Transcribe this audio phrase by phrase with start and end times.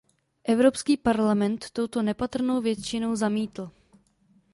[0.43, 3.71] Evropský parlament toto nepatrnou většinou zamítl.